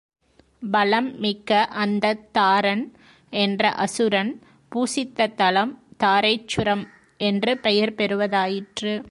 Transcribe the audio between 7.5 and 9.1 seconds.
பெயர் பெறுவதாயிற்று.